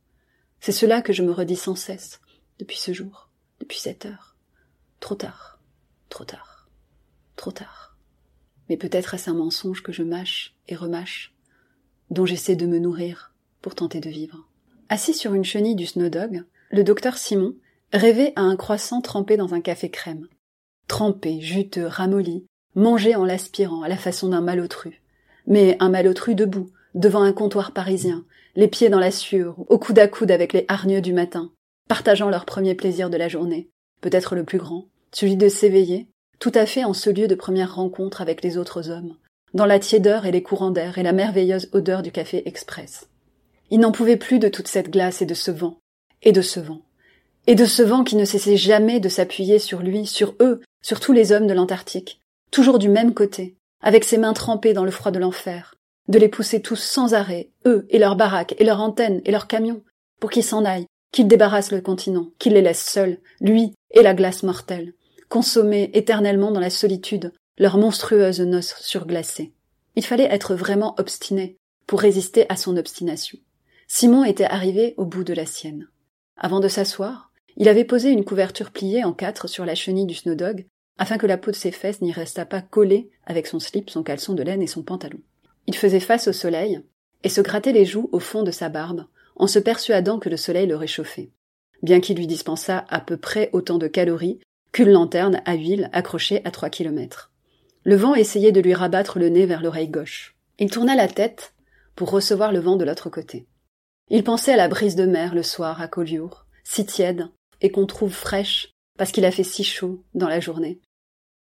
C'est 0.62 0.72
cela 0.72 1.04
que 1.04 1.14
je 1.14 1.22
me 1.22 1.32
redis 1.32 1.58
sans 1.58 1.76
cesse, 1.76 2.22
depuis 2.58 2.78
ce 2.78 2.92
jour, 2.92 3.30
depuis 3.60 3.78
cette 3.78 4.08
heure. 4.08 4.36
Trop 5.00 5.14
tard, 5.14 5.60
trop 6.10 6.24
tard, 6.26 6.55
trop 7.36 7.52
tard. 7.52 7.98
Mais 8.70 8.78
peut-être 8.78 9.14
est-ce 9.14 9.30
un 9.30 9.34
mensonge 9.34 9.84
que 9.84 9.92
je 9.92 10.04
mâche 10.04 10.56
et 10.68 10.76
remâche, 10.76 11.34
dont 12.10 12.26
j'essaie 12.26 12.56
de 12.56 12.66
me 12.66 12.80
nourrir 12.80 13.34
pour 13.62 13.76
tenter 13.76 14.00
de 14.00 14.10
vivre. 14.10 14.48
Assis 14.90 15.14
sur 15.14 15.34
une 15.34 15.44
chenille 15.44 15.76
du 15.76 15.86
Snowdog, 15.86 16.44
le 16.70 16.84
docteur 16.84 17.18
Simon 17.18 17.56
rêvait 17.94 18.34
à 18.36 18.42
un 18.42 18.56
croissant 18.56 19.02
trempé 19.02 19.38
dans 19.38 19.54
un 19.54 19.62
café 19.62 19.90
crème. 19.90 20.28
Trempé, 20.88 21.42
juteux, 21.42 21.88
ramolli, 21.88 22.46
mangé 22.76 23.16
en 23.16 23.26
l'aspirant 23.26 23.82
à 23.82 23.88
la 23.88 23.98
façon 23.98 24.30
d'un 24.30 24.42
malotru. 24.42 25.02
Mais 25.48 25.78
un 25.80 25.90
malotru 25.90 26.36
debout, 26.36 26.70
devant 26.94 27.24
un 27.24 27.34
comptoir 27.34 27.72
parisien, 27.72 28.26
les 28.56 28.68
pieds 28.68 28.90
dans 28.90 29.00
la 29.00 29.12
sueur, 29.12 29.56
au 29.70 29.80
coude 29.80 30.00
à 30.00 30.08
coude 30.08 30.32
avec 30.32 30.54
les 30.54 30.66
hargneux 30.68 31.02
du 31.02 31.14
matin, 31.14 31.52
partageant 31.88 32.30
leur 32.30 32.46
premier 32.46 32.76
plaisir 32.76 33.10
de 33.10 33.18
la 33.18 33.28
journée, 33.28 33.70
peut-être 34.02 34.36
le 34.36 34.44
plus 34.44 34.58
grand, 34.58 34.88
celui 35.12 35.38
de 35.38 35.50
s'éveiller, 35.50 36.08
tout 36.46 36.52
à 36.54 36.68
fait 36.68 36.84
en 36.84 36.94
ce 36.94 37.10
lieu 37.10 37.28
de 37.28 37.34
première 37.34 37.74
rencontre 37.74 38.22
avec 38.22 38.44
les 38.44 38.60
autres 38.60 38.92
hommes, 38.92 39.16
dans 39.56 39.66
la 39.66 39.80
tiédeur 39.80 40.28
et 40.28 40.32
les 40.32 40.44
courants 40.44 40.70
d'air 40.70 41.00
et 41.00 41.02
la 41.02 41.12
merveilleuse 41.12 41.70
odeur 41.74 42.04
du 42.04 42.12
café 42.12 42.48
express. 42.48 43.10
Il 43.72 43.80
n'en 43.80 43.92
pouvait 43.92 44.16
plus 44.16 44.38
de 44.38 44.48
toute 44.48 44.68
cette 44.68 44.92
glace 44.92 45.24
et 45.24 45.26
de 45.26 45.34
ce 45.34 45.50
vent, 45.50 45.80
et 46.22 46.32
de 46.32 46.44
ce 46.44 46.60
vent, 46.60 46.82
et 47.48 47.56
de 47.56 47.66
ce 47.66 47.82
vent 47.82 48.04
qui 48.04 48.16
ne 48.16 48.26
cessait 48.26 48.58
jamais 48.58 49.00
de 49.00 49.10
s'appuyer 49.10 49.58
sur 49.58 49.80
lui, 49.80 50.06
sur 50.06 50.36
eux, 50.40 50.62
sur 50.84 51.00
tous 51.00 51.14
les 51.14 51.32
hommes 51.32 51.48
de 51.48 51.54
l'Antarctique, 51.56 52.22
toujours 52.52 52.78
du 52.78 52.90
même 52.90 53.16
côté, 53.16 53.56
avec 53.82 54.04
ses 54.04 54.20
mains 54.20 54.34
trempées 54.34 54.74
dans 54.74 54.86
le 54.86 54.92
froid 54.92 55.12
de 55.12 55.18
l'enfer, 55.18 55.74
de 56.10 56.20
les 56.20 56.30
pousser 56.30 56.62
tous 56.62 56.80
sans 56.80 57.16
arrêt, 57.16 57.50
eux 57.66 57.88
et 57.90 57.98
leurs 57.98 58.18
baraques, 58.18 58.54
et 58.60 58.66
leurs 58.66 58.82
antennes, 58.82 59.24
et 59.26 59.32
leurs 59.32 59.48
camions, 59.48 59.82
pour 60.22 60.30
qu'ils 60.30 60.44
s'en 60.44 60.64
aillent, 60.64 60.86
qu'ils 61.12 61.28
débarrassent 61.28 61.72
le 61.72 61.82
continent, 61.82 62.28
qu'ils 62.38 62.54
les 62.54 62.62
laissent 62.62 62.86
seuls, 62.86 63.18
lui 63.42 63.74
et 63.90 64.04
la 64.04 64.14
glace 64.14 64.44
mortelle, 64.44 64.94
consommer 65.30 65.90
éternellement 65.94 66.52
dans 66.52 66.60
la 66.60 66.70
solitude 66.70 67.34
leurs 67.58 67.78
monstrueuses 67.78 68.42
noces 68.42 68.76
surglacées. 68.82 69.54
Il 69.96 70.06
fallait 70.06 70.24
être 70.30 70.56
vraiment 70.56 70.96
obstiné 70.98 71.58
pour 71.88 72.02
résister 72.02 72.46
à 72.50 72.56
son 72.56 72.78
obstination. 72.78 73.38
Simon 73.88 74.24
était 74.24 74.46
arrivé 74.46 74.94
au 74.98 75.06
bout 75.06 75.24
de 75.24 75.34
la 75.34 75.46
sienne. 75.46 75.88
Avant 76.38 76.60
de 76.60 76.68
s'asseoir, 76.68 77.32
il 77.58 77.70
avait 77.70 77.86
posé 77.86 78.10
une 78.10 78.26
couverture 78.26 78.72
pliée 78.72 79.04
en 79.04 79.14
quatre 79.14 79.48
sur 79.48 79.66
la 79.66 79.76
chenille 79.76 80.06
du 80.06 80.16
snowdog, 80.16 80.66
afin 80.98 81.18
que 81.18 81.28
la 81.28 81.38
peau 81.38 81.52
de 81.52 81.56
ses 81.56 81.72
fesses 81.72 82.02
n'y 82.02 82.12
restât 82.12 82.46
pas 82.46 82.62
collée 82.62 83.10
avec 83.26 83.48
son 83.48 83.60
slip, 83.60 83.90
son 83.90 84.04
caleçon 84.04 84.34
de 84.34 84.44
laine 84.44 84.62
et 84.62 84.68
son 84.68 84.84
pantalon. 84.84 85.20
Il 85.68 85.76
faisait 85.76 86.00
face 86.00 86.28
au 86.28 86.34
soleil, 86.34 86.82
et 87.24 87.30
se 87.30 87.42
grattait 87.42 87.72
les 87.72 87.86
joues 87.86 88.10
au 88.12 88.20
fond 88.20 88.44
de 88.44 88.52
sa 88.52 88.70
barbe, 88.70 89.06
en 89.36 89.48
se 89.48 89.60
persuadant 89.60 90.20
que 90.20 90.30
le 90.30 90.38
soleil 90.38 90.68
le 90.68 90.76
réchauffait, 90.76 91.32
bien 91.82 92.00
qu'il 92.00 92.18
lui 92.18 92.28
dispensât 92.28 92.86
à 92.90 93.00
peu 93.00 93.18
près 93.18 93.50
autant 93.54 93.78
de 93.78 93.88
calories 93.88 94.40
qu'une 94.76 94.92
lanterne 94.92 95.42
à 95.46 95.54
huile 95.56 95.90
accrochée 95.94 96.42
à 96.44 96.52
trois 96.52 96.70
kilomètres. 96.70 97.32
Le 97.86 97.96
vent 97.96 98.14
essayait 98.14 98.52
de 98.52 98.60
lui 98.60 98.74
rabattre 98.74 99.20
le 99.20 99.30
nez 99.30 99.46
vers 99.46 99.64
l'oreille 99.64 99.88
gauche. 99.88 100.36
Il 100.60 100.70
tourna 100.70 100.98
la 100.98 101.08
tête 101.08 101.54
pour 101.96 102.12
recevoir 102.12 102.52
le 102.52 102.60
vent 102.60 102.76
de 102.76 102.84
l'autre 102.84 103.10
côté. 103.10 103.48
Il 104.10 104.26
pensait 104.26 104.52
à 104.52 104.58
la 104.58 104.68
brise 104.68 104.98
de 104.98 105.06
mer 105.06 105.34
le 105.34 105.44
soir 105.44 105.82
à 105.82 105.88
Collioure, 105.88 106.46
si 106.66 106.86
tiède, 106.86 107.30
et 107.62 107.72
qu'on 107.72 107.86
trouve 107.86 108.12
fraîche 108.12 108.74
parce 108.98 109.14
qu'il 109.14 109.24
a 109.24 109.32
fait 109.32 109.46
si 109.46 109.64
chaud 109.64 110.04
dans 110.14 110.28
la 110.28 110.42
journée. 110.42 110.82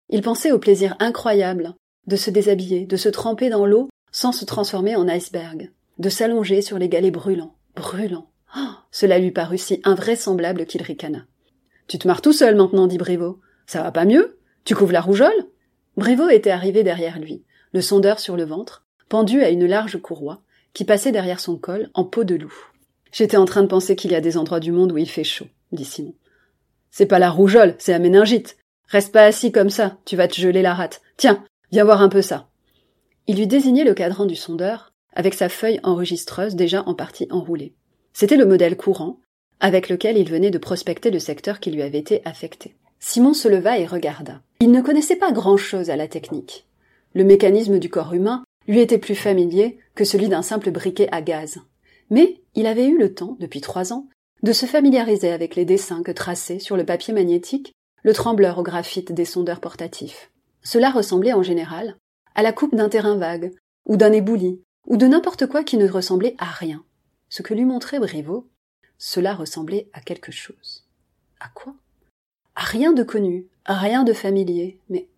Il 0.08 0.22
pensait 0.22 0.52
au 0.52 0.58
plaisir 0.58 0.96
incroyable 0.98 1.74
de 2.06 2.16
se 2.16 2.30
déshabiller, 2.30 2.86
de 2.86 2.96
se 2.96 3.10
tremper 3.10 3.50
dans 3.50 3.66
l'eau 3.66 3.90
sans 4.10 4.32
se 4.32 4.46
transformer 4.46 4.96
en 4.96 5.06
iceberg, 5.06 5.70
de 5.98 6.08
s'allonger 6.08 6.62
sur 6.62 6.78
les 6.78 6.88
galets 6.88 7.12
brûlants, 7.12 7.56
brûlants. 7.76 8.30
Oh, 8.56 8.70
cela 8.90 9.18
lui 9.18 9.32
parut 9.32 9.58
si 9.58 9.82
invraisemblable 9.84 10.64
qu'il 10.64 10.80
ricana. 10.80 11.26
Tu 11.88 11.98
te 11.98 12.06
marres 12.06 12.22
tout 12.22 12.32
seul 12.32 12.54
maintenant, 12.54 12.86
dit 12.86 12.98
Briveau. 12.98 13.40
Ça 13.66 13.82
va 13.82 13.90
pas 13.90 14.04
mieux? 14.04 14.38
Tu 14.64 14.74
couvres 14.74 14.92
la 14.92 15.00
rougeole? 15.00 15.46
Briveau 15.96 16.28
était 16.28 16.50
arrivé 16.50 16.84
derrière 16.84 17.18
lui, 17.18 17.42
le 17.72 17.80
sondeur 17.80 18.20
sur 18.20 18.36
le 18.36 18.44
ventre, 18.44 18.86
pendu 19.08 19.42
à 19.42 19.48
une 19.48 19.66
large 19.66 20.00
courroie, 20.00 20.42
qui 20.74 20.84
passait 20.84 21.12
derrière 21.12 21.40
son 21.40 21.56
col 21.56 21.90
en 21.94 22.04
peau 22.04 22.24
de 22.24 22.36
loup. 22.36 22.54
J'étais 23.10 23.38
en 23.38 23.46
train 23.46 23.62
de 23.62 23.68
penser 23.68 23.96
qu'il 23.96 24.12
y 24.12 24.14
a 24.14 24.20
des 24.20 24.36
endroits 24.36 24.60
du 24.60 24.70
monde 24.70 24.92
où 24.92 24.98
il 24.98 25.08
fait 25.08 25.24
chaud, 25.24 25.48
dit 25.72 25.84
Simon. 25.84 26.14
C'est 26.90 27.06
pas 27.06 27.18
la 27.18 27.30
rougeole, 27.30 27.74
c'est 27.78 27.92
la 27.92 27.98
méningite. 27.98 28.58
Reste 28.86 29.12
pas 29.12 29.24
assis 29.24 29.50
comme 29.50 29.70
ça, 29.70 29.96
tu 30.04 30.14
vas 30.14 30.28
te 30.28 30.36
geler 30.36 30.62
la 30.62 30.74
rate. 30.74 31.00
Tiens, 31.16 31.44
viens 31.72 31.84
voir 31.84 32.02
un 32.02 32.08
peu 32.08 32.22
ça. 32.22 32.48
Il 33.26 33.36
lui 33.36 33.46
désignait 33.46 33.84
le 33.84 33.94
cadran 33.94 34.26
du 34.26 34.36
sondeur, 34.36 34.92
avec 35.14 35.34
sa 35.34 35.48
feuille 35.48 35.80
enregistreuse 35.82 36.54
déjà 36.54 36.82
en 36.86 36.94
partie 36.94 37.26
enroulée. 37.30 37.74
C'était 38.12 38.36
le 38.36 38.46
modèle 38.46 38.76
courant, 38.76 39.20
avec 39.60 39.88
lequel 39.88 40.16
il 40.16 40.28
venait 40.28 40.50
de 40.50 40.58
prospecter 40.58 41.10
le 41.10 41.18
secteur 41.18 41.60
qui 41.60 41.70
lui 41.70 41.82
avait 41.82 41.98
été 41.98 42.22
affecté. 42.24 42.74
Simon 43.00 43.34
se 43.34 43.48
leva 43.48 43.78
et 43.78 43.86
regarda. 43.86 44.40
Il 44.60 44.70
ne 44.70 44.80
connaissait 44.80 45.16
pas 45.16 45.32
grand-chose 45.32 45.90
à 45.90 45.96
la 45.96 46.08
technique. 46.08 46.66
Le 47.14 47.24
mécanisme 47.24 47.78
du 47.78 47.88
corps 47.88 48.14
humain 48.14 48.44
lui 48.66 48.80
était 48.80 48.98
plus 48.98 49.14
familier 49.14 49.78
que 49.94 50.04
celui 50.04 50.28
d'un 50.28 50.42
simple 50.42 50.70
briquet 50.70 51.08
à 51.10 51.22
gaz. 51.22 51.58
Mais 52.10 52.40
il 52.54 52.66
avait 52.66 52.86
eu 52.86 52.98
le 52.98 53.14
temps, 53.14 53.36
depuis 53.40 53.60
trois 53.60 53.92
ans, 53.92 54.08
de 54.42 54.52
se 54.52 54.66
familiariser 54.66 55.30
avec 55.30 55.56
les 55.56 55.64
dessins 55.64 56.02
que 56.02 56.12
traçait 56.12 56.58
sur 56.58 56.76
le 56.76 56.84
papier 56.84 57.14
magnétique 57.14 57.72
le 58.02 58.12
trembleur 58.12 58.58
au 58.58 58.62
graphite 58.62 59.12
des 59.12 59.24
sondeurs 59.24 59.60
portatifs. 59.60 60.30
Cela 60.62 60.90
ressemblait 60.90 61.32
en 61.32 61.42
général 61.42 61.96
à 62.34 62.42
la 62.42 62.52
coupe 62.52 62.74
d'un 62.74 62.88
terrain 62.88 63.16
vague, 63.16 63.52
ou 63.86 63.96
d'un 63.96 64.12
ébouli, 64.12 64.60
ou 64.86 64.96
de 64.96 65.06
n'importe 65.06 65.46
quoi 65.46 65.64
qui 65.64 65.76
ne 65.76 65.88
ressemblait 65.88 66.36
à 66.38 66.44
rien. 66.44 66.84
Ce 67.28 67.42
que 67.42 67.54
lui 67.54 67.64
montrait 67.64 67.98
Briveau, 67.98 68.48
cela 68.98 69.34
ressemblait 69.34 69.88
à 69.92 70.00
quelque 70.00 70.32
chose. 70.32 70.84
À 71.40 71.48
quoi? 71.48 71.74
À 72.54 72.62
rien 72.62 72.92
de 72.92 73.02
connu, 73.02 73.46
à 73.64 73.74
rien 73.74 74.04
de 74.04 74.12
familier, 74.12 74.78
mais 74.90 75.08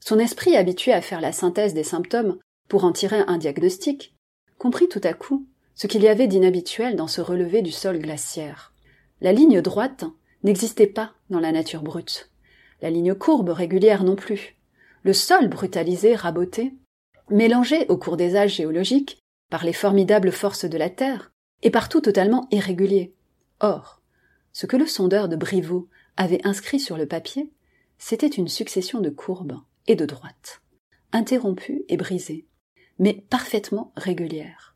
son 0.00 0.18
esprit 0.18 0.56
habitué 0.56 0.92
à 0.92 1.02
faire 1.02 1.20
la 1.20 1.32
synthèse 1.32 1.74
des 1.74 1.84
symptômes 1.84 2.38
pour 2.68 2.84
en 2.84 2.92
tirer 2.92 3.22
un 3.26 3.38
diagnostic, 3.38 4.14
comprit 4.58 4.88
tout 4.88 5.00
à 5.04 5.12
coup 5.12 5.46
ce 5.74 5.86
qu'il 5.86 6.02
y 6.02 6.08
avait 6.08 6.26
d'inhabituel 6.26 6.96
dans 6.96 7.06
ce 7.06 7.20
relevé 7.20 7.62
du 7.62 7.72
sol 7.72 7.98
glaciaire. 7.98 8.72
La 9.20 9.32
ligne 9.32 9.60
droite 9.60 10.04
n'existait 10.42 10.86
pas 10.86 11.12
dans 11.30 11.40
la 11.40 11.52
nature 11.52 11.82
brute. 11.82 12.30
La 12.80 12.90
ligne 12.90 13.14
courbe 13.14 13.50
régulière 13.50 14.04
non 14.04 14.16
plus. 14.16 14.56
Le 15.02 15.12
sol 15.12 15.48
brutalisé, 15.48 16.14
raboté, 16.14 16.74
mélangé 17.30 17.86
au 17.88 17.96
cours 17.96 18.16
des 18.16 18.36
âges 18.36 18.56
géologiques 18.56 19.18
par 19.50 19.64
les 19.64 19.72
formidables 19.72 20.32
forces 20.32 20.64
de 20.64 20.78
la 20.78 20.90
Terre, 20.90 21.31
et 21.62 21.70
partout 21.70 22.00
totalement 22.00 22.48
irrégulier. 22.50 23.14
Or, 23.60 24.02
ce 24.52 24.66
que 24.66 24.76
le 24.76 24.86
sondeur 24.86 25.28
de 25.28 25.36
Briveau 25.36 25.88
avait 26.16 26.46
inscrit 26.46 26.80
sur 26.80 26.96
le 26.96 27.06
papier, 27.06 27.50
c'était 27.98 28.26
une 28.26 28.48
succession 28.48 29.00
de 29.00 29.10
courbes 29.10 29.58
et 29.86 29.94
de 29.94 30.04
droites, 30.04 30.60
interrompues 31.12 31.84
et 31.88 31.96
brisées, 31.96 32.46
mais 32.98 33.24
parfaitement 33.30 33.92
régulière. 33.96 34.74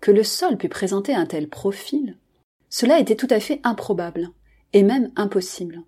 Que 0.00 0.10
le 0.10 0.22
sol 0.22 0.56
pût 0.56 0.68
présenter 0.68 1.14
un 1.14 1.26
tel 1.26 1.48
profil, 1.48 2.16
cela 2.70 2.98
était 2.98 3.16
tout 3.16 3.28
à 3.30 3.40
fait 3.40 3.60
improbable, 3.64 4.30
et 4.72 4.82
même 4.82 5.12
impossible. 5.16 5.82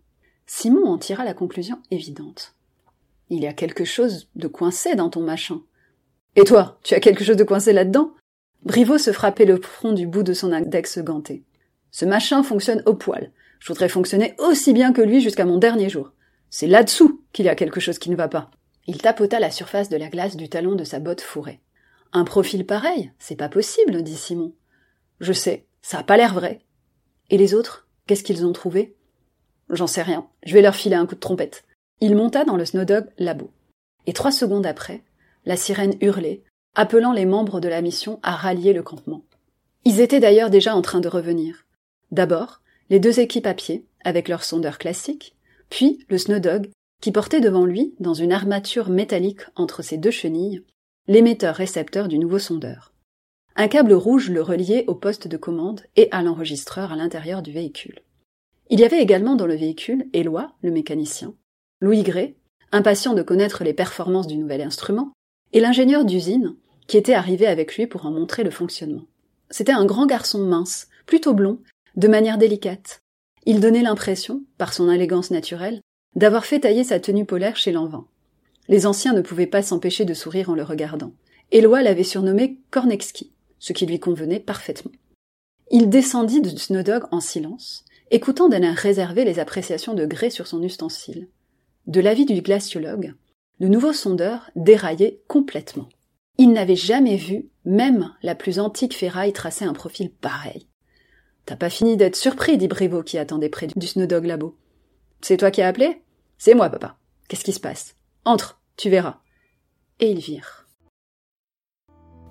Simon 0.47 0.87
en 0.87 0.99
tira 0.99 1.25
la 1.25 1.35
conclusion 1.35 1.83
évidente. 1.90 2.54
Il 3.30 3.42
y 3.42 3.47
a 3.49 3.52
quelque 3.52 3.85
chose 3.85 4.28
de 4.37 4.47
coincé 4.47 4.95
dans 4.95 5.11
ton 5.11 5.21
machin. 5.21 5.61
Et 6.37 6.45
toi, 6.45 6.78
tu 6.85 6.95
as 6.95 7.00
quelque 7.00 7.25
chose 7.25 7.37
de 7.37 7.45
coincé 7.45 7.73
là-dedans? 7.73 8.12
Briveau 8.63 8.99
se 8.99 9.13
frappait 9.13 9.45
le 9.45 9.61
front 9.61 9.93
du 9.93 10.07
bout 10.07 10.23
de 10.23 10.33
son 10.33 10.53
index 10.53 10.99
ganté. 10.99 11.45
Ce 11.91 12.05
machin 12.05 12.43
fonctionne 12.43 12.83
au 12.87 12.95
poil. 12.95 13.31
Je 13.59 13.69
voudrais 13.69 13.89
fonctionner 13.89 14.35
aussi 14.39 14.73
bien 14.73 14.93
que 14.93 15.03
lui 15.03 15.21
jusqu'à 15.21 15.45
mon 15.45 15.59
dernier 15.59 15.89
jour. 15.89 16.13
C'est 16.51 16.67
là-dessous 16.67 17.23
qu'il 17.33 17.47
y 17.47 17.49
a 17.49 17.55
quelque 17.55 17.81
chose 17.81 17.99
qui 17.99 18.11
ne 18.11 18.17
va 18.17 18.29
pas. 18.29 18.51
Il 18.87 18.99
tapota 18.99 19.41
la 19.41 19.51
surface 19.51 19.89
de 19.89 19.97
la 19.97 20.09
glace 20.09 20.37
du 20.37 20.49
talon 20.49 20.75
de 20.75 20.85
sa 20.85 21.01
botte 21.01 21.21
fourrée. 21.21 21.61
Un 22.13 22.25
profil 22.25 22.65
pareil, 22.67 23.13
c'est 23.19 23.37
pas 23.37 23.49
possible, 23.49 24.03
dit 24.03 24.17
Simon. 24.17 24.53
Je 25.21 25.33
sais, 25.33 25.67
ça 25.83 25.99
a 25.99 26.03
pas 26.03 26.17
l'air 26.17 26.35
vrai. 26.35 26.61
Et 27.31 27.39
les 27.39 27.55
autres, 27.55 27.89
qu'est-ce 28.07 28.23
qu'ils 28.23 28.47
ont 28.47 28.53
trouvé? 28.53 28.95
J'en 29.71 29.87
sais 29.87 30.03
rien. 30.03 30.29
Je 30.45 30.55
vais 30.55 30.63
leur 30.63 30.77
filer 30.77 30.97
un 30.97 31.07
coup 31.07 31.15
de 31.15 31.21
trompette. 31.21 31.65
Il 32.01 32.15
monta 32.15 32.45
dans 32.45 32.57
le 32.57 32.65
Snowdog 32.65 33.07
labo. 33.19 33.51
Et 34.07 34.13
trois 34.13 34.31
secondes 34.31 34.67
après, 34.67 35.03
la 35.45 35.57
sirène 35.57 35.97
hurlait, 36.01 36.43
appelant 36.76 37.12
les 37.12 37.26
membres 37.26 37.59
de 37.59 37.68
la 37.68 37.80
mission 37.80 38.21
à 38.23 38.37
rallier 38.37 38.73
le 38.73 38.83
campement. 38.83 39.25
Ils 39.85 40.00
étaient 40.00 40.21
d'ailleurs 40.21 40.50
déjà 40.50 40.76
en 40.76 40.83
train 40.83 41.00
de 41.00 41.09
revenir. 41.09 41.64
D'abord, 42.12 42.61
les 42.90 43.00
deux 43.00 43.18
équipes 43.18 43.47
à 43.47 43.54
pied, 43.54 43.87
avec 44.04 44.28
leurs 44.28 44.45
sondeurs 44.45 44.78
classiques, 44.78 45.35
puis 45.71 46.04
le 46.09 46.18
Snowdog 46.18 46.71
qui 47.00 47.12
portait 47.12 47.40
devant 47.40 47.64
lui, 47.64 47.95
dans 47.99 48.14
une 48.14 48.33
armature 48.33 48.88
métallique 48.88 49.42
entre 49.54 49.83
ses 49.83 49.99
deux 49.99 50.11
chenilles, 50.11 50.62
l'émetteur-récepteur 51.09 52.09
du 52.09 52.18
nouveau 52.18 52.38
sondeur. 52.38 52.92
Un 53.54 53.68
câble 53.68 53.92
rouge 53.92 54.30
le 54.30 54.42
reliait 54.42 54.85
au 54.87 54.95
poste 54.95 55.28
de 55.28 55.37
commande 55.37 55.83
et 55.97 56.09
à 56.11 56.23
l'enregistreur 56.23 56.92
à 56.92 56.97
l'intérieur 56.97 57.42
du 57.42 57.52
véhicule. 57.52 58.00
Il 58.68 58.80
y 58.80 58.85
avait 58.85 59.00
également 59.00 59.37
dans 59.37 59.47
le 59.47 59.56
véhicule 59.56 60.06
Éloi, 60.12 60.52
le 60.62 60.71
mécanicien, 60.71 61.35
Louis 61.80 62.02
Gray, 62.02 62.35
impatient 62.73 63.14
de 63.14 63.23
connaître 63.23 63.64
les 63.64 63.73
performances 63.73 64.26
du 64.26 64.37
nouvel 64.37 64.61
instrument, 64.61 65.12
et 65.52 65.61
l'ingénieur 65.61 66.04
d'usine, 66.04 66.56
qui 66.87 66.97
était 66.97 67.14
arrivé 67.14 67.47
avec 67.47 67.76
lui 67.76 67.87
pour 67.87 68.07
en 68.07 68.11
montrer 68.11 68.45
le 68.45 68.50
fonctionnement. 68.50 69.07
C'était 69.50 69.73
un 69.73 69.87
grand 69.87 70.07
garçon 70.07 70.38
mince, 70.38 70.88
plutôt 71.07 71.35
blond, 71.35 71.61
de 71.97 72.09
manière 72.09 72.38
délicate. 72.38 73.00
Il 73.45 73.61
donnait 73.61 73.83
l'impression, 73.83 74.43
par 74.59 74.73
son 74.73 74.90
élégance 74.90 75.31
naturelle, 75.31 75.81
d'avoir 76.14 76.45
fait 76.45 76.61
tailler 76.61 76.85
sa 76.85 77.00
tenue 77.00 77.25
polaire 77.25 77.57
chez 77.57 77.73
Lanvin. 77.73 78.07
Les 78.69 78.87
anciens 78.87 79.12
ne 79.12 79.21
pouvaient 79.21 79.47
pas 79.47 79.62
s'empêcher 79.62 80.05
de 80.05 80.14
sourire 80.14 80.50
en 80.50 80.55
le 80.55 80.64
regardant. 80.64 81.12
Éloi 81.52 81.83
l'avait 81.83 82.02
surnommé 82.02 82.59
Kornexki, 82.71 83.33
ce 83.59 83.73
qui 83.73 83.87
lui 83.87 84.00
convenait 84.00 84.40
parfaitement. 84.40 84.90
Il 85.71 85.88
descendit 85.88 86.40
de 86.40 86.49
Snowdog 86.49 87.05
en 87.12 87.21
silence, 87.21 87.85
écoutant 88.11 88.49
d'un 88.49 88.62
air 88.62 88.75
réservé 88.75 89.25
les 89.25 89.38
appréciations 89.38 89.95
de 89.95 90.07
Gray 90.07 90.31
sur 90.31 90.47
son 90.47 90.62
ustensile. 90.62 91.28
De 91.87 92.00
l'avis 92.00 92.25
du 92.25 92.40
glaciologue, 92.40 93.14
le 93.61 93.69
nouveau 93.69 93.93
sondeur 93.93 94.50
déraillait 94.57 95.21
complètement. 95.28 95.88
Il 96.38 96.52
n'avait 96.52 96.76
jamais 96.76 97.16
vu 97.16 97.49
même 97.64 98.12
la 98.23 98.35
plus 98.35 98.59
antique 98.59 98.95
ferraille 98.95 99.33
tracer 99.33 99.64
un 99.64 99.73
profil 99.73 100.11
pareil. 100.11 100.69
T'as 101.47 101.57
pas 101.57 101.71
fini 101.71 101.97
d'être 101.97 102.16
surpris, 102.16 102.59
dit 102.59 102.69
Brévaux 102.69 103.02
qui 103.02 103.19
attendait 103.19 103.49
près 103.49 103.69
du 103.69 103.87
Snowdog 103.87 104.25
Labo. 104.25 104.57
C'est 105.21 105.37
toi 105.37 105.50
qui 105.50 105.62
as 105.62 105.69
appelé? 105.69 106.02
C'est 106.38 106.55
moi, 106.55 106.69
papa. 106.69 106.99
Qu'est-ce 107.28 107.45
qui 107.45 107.52
se 107.52 107.61
passe? 107.61 107.97
Entre, 108.25 108.61
tu 108.76 108.90
verras. 108.90 109.21
Et 110.00 110.11
ils 110.11 110.19
virent. 110.19 110.66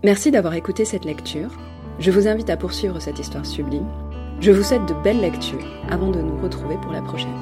Merci 0.04 0.30
d'avoir 0.30 0.54
écouté 0.54 0.86
cette 0.86 1.06
lecture. 1.06 1.52
Je 1.98 2.12
vous 2.12 2.28
invite 2.28 2.50
à 2.50 2.58
poursuivre 2.58 3.00
cette 3.00 3.20
histoire 3.20 3.46
sublime. 3.46 3.88
Je 4.40 4.52
vous 4.52 4.64
souhaite 4.64 4.86
de 4.86 4.94
belles 4.94 5.22
lectures 5.22 5.66
avant 5.90 6.12
de 6.12 6.22
nous 6.22 6.38
retrouver 6.38 6.76
pour 6.82 6.92
la 6.92 7.02
prochaine. 7.02 7.34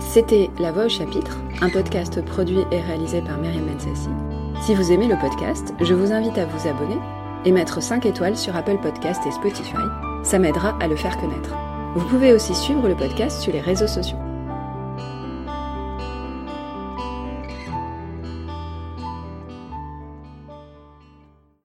C'était 0.00 0.50
La 0.58 0.72
Voix 0.72 0.86
au 0.86 0.88
chapitre, 0.90 1.38
un 1.62 1.70
podcast 1.70 2.22
produit 2.22 2.64
et 2.70 2.80
réalisé 2.80 3.22
par 3.22 3.38
Myriam 3.38 3.64
Mensassi. 3.64 4.10
Si 4.60 4.74
vous 4.74 4.90
aimez 4.90 5.06
le 5.06 5.16
podcast, 5.16 5.74
je 5.80 5.94
vous 5.94 6.12
invite 6.12 6.38
à 6.38 6.44
vous 6.46 6.68
abonner 6.68 6.98
et 7.44 7.52
mettre 7.52 7.80
5 7.80 8.04
étoiles 8.06 8.36
sur 8.36 8.56
Apple 8.56 8.78
Podcast 8.78 9.22
et 9.26 9.30
Spotify. 9.30 9.76
Ça 10.24 10.38
m'aidera 10.38 10.76
à 10.80 10.88
le 10.88 10.96
faire 10.96 11.16
connaître. 11.18 11.54
Vous 11.94 12.06
pouvez 12.08 12.32
aussi 12.32 12.54
suivre 12.54 12.88
le 12.88 12.96
podcast 12.96 13.40
sur 13.40 13.52
les 13.52 13.60
réseaux 13.60 13.86
sociaux. 13.86 14.18